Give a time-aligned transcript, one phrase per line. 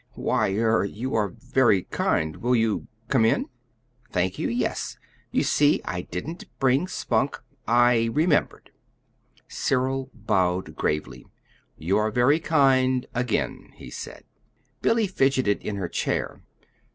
[0.15, 2.37] "Why, er you are very kind.
[2.37, 3.49] Will you come in?"
[4.11, 4.97] "Thank you; yes.
[5.29, 7.39] You see, I didn't bring Spunk.
[7.67, 8.71] I remembered."
[9.47, 11.27] Cyril bowed gravely.
[11.77, 14.23] "You are very kind again," he said.
[14.81, 16.41] Billy fidgeted in her chair.